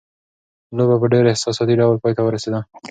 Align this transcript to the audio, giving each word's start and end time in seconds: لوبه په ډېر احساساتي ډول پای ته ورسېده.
لوبه 0.77 0.95
په 1.01 1.07
ډېر 1.13 1.23
احساساتي 1.27 1.75
ډول 1.81 1.95
پای 2.03 2.13
ته 2.17 2.21
ورسېده. 2.23 2.59